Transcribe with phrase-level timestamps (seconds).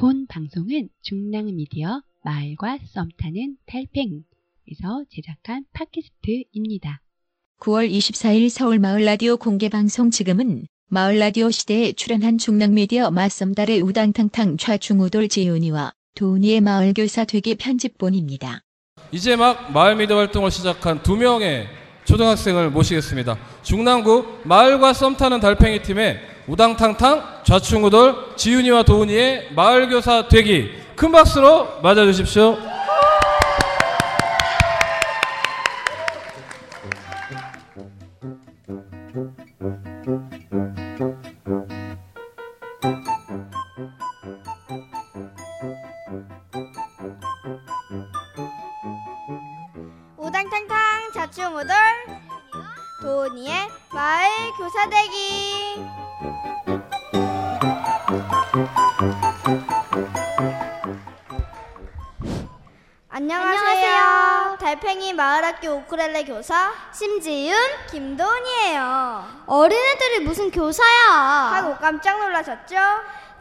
[0.00, 7.02] 본 방송은 중랑미디어 마을과 썸타는 달팽이에서 제작한 팟캐스트입니다.
[7.60, 14.56] 9월 24일 서울 마을 라디오 공개 방송 지금은 마을 라디오 시대에 출연한 중랑미디어 맞썸달의 우당탕탕
[14.56, 18.62] 좌충우돌 지훈이와 도훈이의 마을 교사 되기 편집본입니다.
[19.12, 21.66] 이제 막 마을 미디어 활동을 시작한 두 명의
[22.06, 23.36] 초등학생을 모시겠습니다.
[23.64, 32.58] 중랑구 마을과 썸 타는 달팽이 팀의 우당탕탕 좌충우돌 지훈이와 도훈이의 마을교사 되기 큰 박수로 맞아주십시오.
[50.16, 51.76] 우당탕탕 자충우돌
[53.02, 54.28] 도니의 마을
[54.58, 55.99] 교사되기
[63.08, 64.58] 안녕하세요.
[64.60, 67.56] 달팽이 마을학교 우크렐레 교사 심지윤,
[67.90, 69.44] 김도은이에요.
[69.46, 71.10] 어린애들이 무슨 교사야?
[71.54, 72.76] 하고 깜짝 놀라셨죠?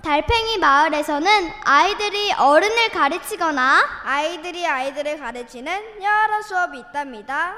[0.02, 7.56] 달팽이 마을에서는 아이들이 어른을 가르치거나 아이들이 아이들을 가르치는 여러 수업이 있답니다.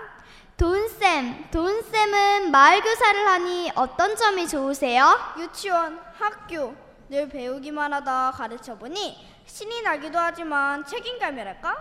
[0.61, 5.33] 돈쌤, 돈쌤은 마을 교사를 하니 어떤 점이 좋으세요?
[5.39, 6.75] 유치원, 학교
[7.09, 11.75] 늘 배우기만 하다 가르쳐 보니 신이 나기도 하지만 책임감이랄까?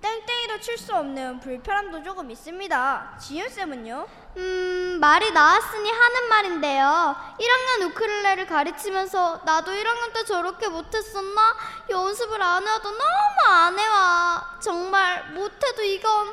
[0.00, 3.16] 땡땡이도 칠수 없는 불편함도 조금 있습니다.
[3.20, 4.06] 지윤 쌤은요?
[4.36, 7.16] 음, 말이 나왔으니 하는 말인데요.
[7.36, 11.56] 1학년 우크렐레를 가르치면서 나도 1학년 때 저렇게 못했었나?
[11.90, 14.58] 연습을 안 해도 너무 안 해와.
[14.60, 16.32] 정말 못해도 이건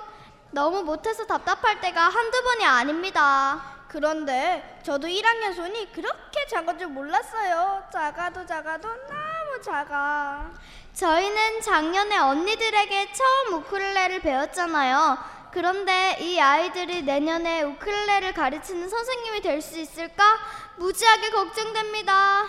[0.51, 3.61] 너무 못해서 답답할 때가 한두 번이 아닙니다.
[3.87, 7.83] 그런데 저도 1학년 손이 그렇게 작은 줄 몰랐어요.
[7.91, 10.51] 작아도 작아도 너무 작아.
[10.93, 15.17] 저희는 작년에 언니들에게 처음 우쿨렐레를 배웠잖아요.
[15.51, 20.37] 그런데 이 아이들이 내년에 우쿨렐레를 가르치는 선생님이 될 수 있을까?
[20.77, 22.45] 무지하게 걱정됩니다.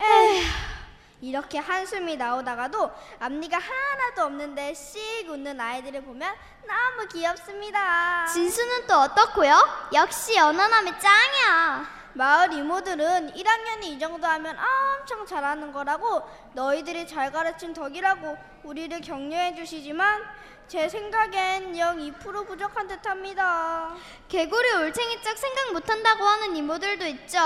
[0.00, 0.42] 에휴,
[1.24, 6.34] 이렇게 한숨이 나오다가도 앞니가 하나도 없는데 씩 웃는 아이들을 보면
[6.66, 8.26] 너무 귀엽습니다.
[8.26, 9.56] 진수는 또 어떻고요?
[9.94, 12.04] 역시 연하남이 짱이야.
[12.12, 19.54] 마을 이모들은 1학년이 이 정도 하면 엄청 잘하는 거라고 너희들이 잘 가르친 덕이라고 우리를 격려해
[19.54, 20.22] 주시지만
[20.68, 23.94] 제 생각엔 영 2% 부족한 듯합니다.
[24.28, 27.38] 개구리 올챙이 짝 생각 못한다고 하는 이모들도 있죠.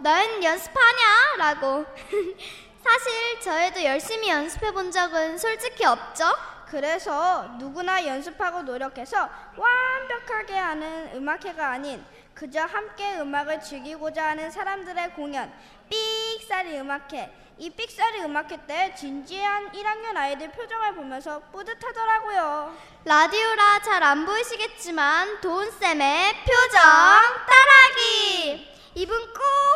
[0.00, 1.36] 넌 연습하냐?
[1.38, 1.84] 라고.
[2.88, 6.24] 사실 저희도 열심히 연습해 본 적은 솔직히 없죠.
[6.70, 15.52] 그래서 누구나 연습하고 노력해서 완벽하게 하는 음악회가 아닌 그저 함께 음악을 즐기고자 하는 사람들의 공연
[15.90, 17.30] 삑사리 음악회.
[17.58, 22.74] 이 삑사리 음악회 때 진지한 1학년 아이들 표정을 보면서 뿌듯하더라고요.
[23.04, 28.78] 라디오라 잘 안 보이시겠지만 도훈쌤의 표정 따라하기!
[29.06, 29.67] 꾹 다물고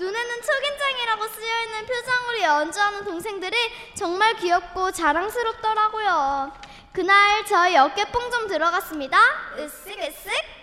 [0.00, 6.52] 눈에는 초긴장이라고 쓰여있는 표정으로 연주하는 동생들이 정말 귀엽고 자랑스럽더라고요
[6.92, 9.18] 그날 저희 어깨뽕 좀 들어갔습니다
[9.58, 10.60] 으쓱으쓱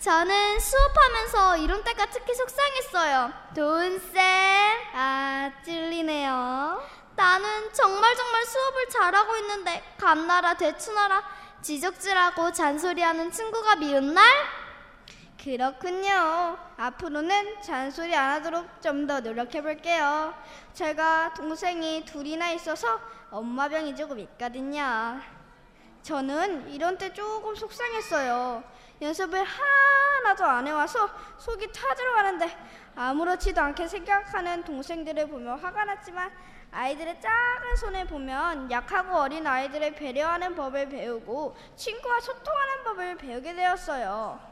[0.00, 3.32] 저는 수업하면서 이런 때가 특히 속상했어요.
[3.54, 4.18] 도은쌤.
[4.94, 6.82] 아 찔리네요
[7.14, 11.22] 나는 정말 정말 수업을 잘하고 있는데 감나라 대추나라
[11.62, 14.24] 지적질하고 잔소리하는 친구가 미운 날?
[15.42, 16.56] 그렇군요.
[16.76, 20.32] 앞으로는 잔소리 안 하도록 좀 더 노력해 볼게요.
[20.72, 25.20] 제가 동생이 둘이나 있어서 엄마 병이 조금 있거든요.
[26.02, 28.62] 저는 이런 때 조금 속상했어요.
[29.00, 32.56] 연습을 하나도 안 해와서 속이 타들어 가는데
[32.94, 36.30] 아무렇지도 않게 생각하는 동생들을 보며 화가 났지만
[36.70, 44.51] 아이들의 작은 손을 보면 약하고 어린 아이들을 배려하는 법을 배우고 친구와 소통하는 법을 배우게 되었어요.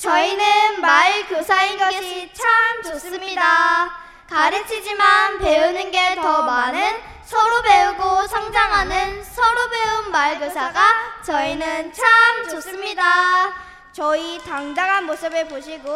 [0.00, 3.90] 저희는 마을 교사인 것이 참 좋습니다.
[4.30, 6.80] 가르치지만 배우는 게 더 많은
[7.22, 10.80] 서로 배우고 성장하는 서로 배운 마을 교사가
[11.22, 13.52] 저희는 참 좋습니다.
[13.92, 15.92] 저희 당당한 모습을 보시고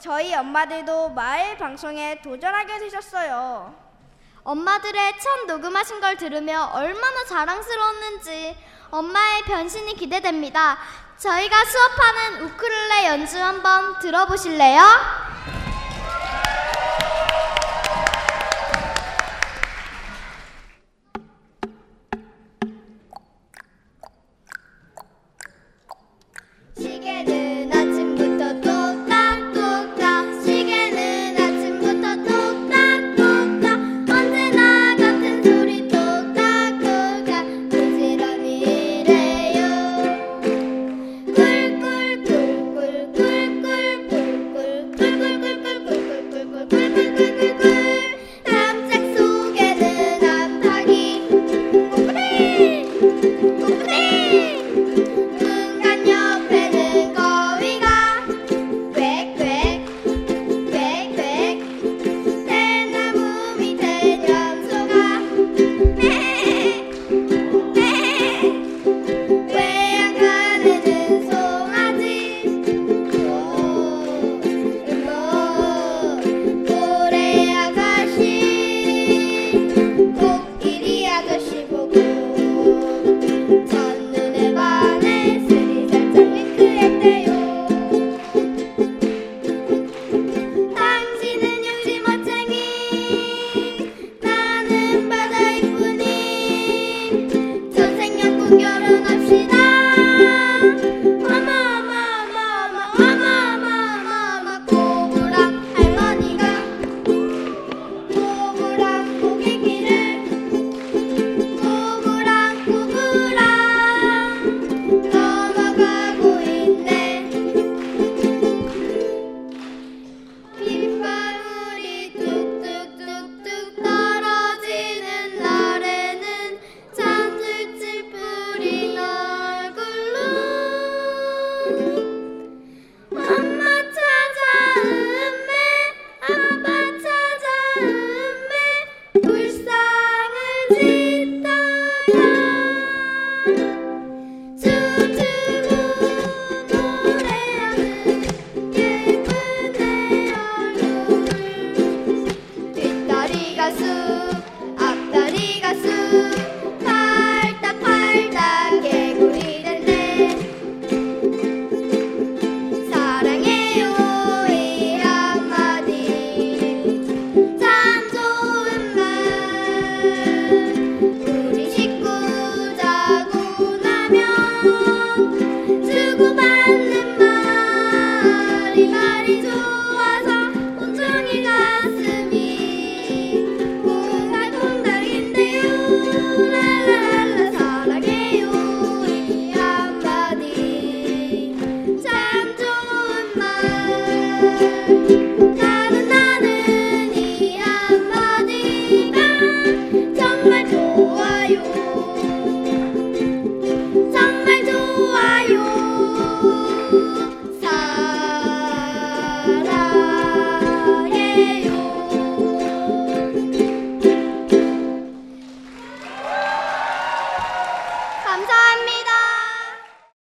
[0.00, 3.85] 저희 엄마들도 마을 방송에 도전하게 되셨어요.
[4.46, 8.56] 엄마들의 첫 녹음하신 걸 들으며 얼마나 자랑스러웠는지
[8.90, 10.78] 엄마의 변신이 기대됩니다.
[11.18, 15.25] 저희가 수업하는 우쿨렐레 연주 한번 들어보실래요?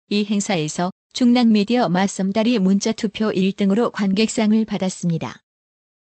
[0.10, 5.47] 이 행사에서 중랑미디어 맞섬다리 문자투표 1등으로 관객상을 받았습니다.